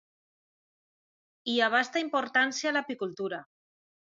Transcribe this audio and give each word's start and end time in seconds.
Hi 1.51 1.57
abasta 1.67 2.03
importància 2.07 2.73
l'apicultura. 2.79 3.43